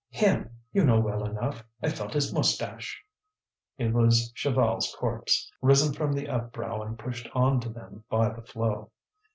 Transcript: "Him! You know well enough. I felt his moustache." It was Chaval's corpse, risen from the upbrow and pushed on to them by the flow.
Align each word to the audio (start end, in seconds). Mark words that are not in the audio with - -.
"Him! 0.09 0.49
You 0.73 0.83
know 0.83 0.99
well 0.99 1.23
enough. 1.23 1.63
I 1.83 1.89
felt 1.89 2.15
his 2.15 2.33
moustache." 2.33 3.05
It 3.77 3.93
was 3.93 4.33
Chaval's 4.35 4.95
corpse, 4.95 5.51
risen 5.61 5.93
from 5.93 6.13
the 6.13 6.27
upbrow 6.27 6.81
and 6.83 6.97
pushed 6.97 7.27
on 7.35 7.59
to 7.59 7.69
them 7.69 8.03
by 8.09 8.29
the 8.29 8.41
flow. 8.41 8.89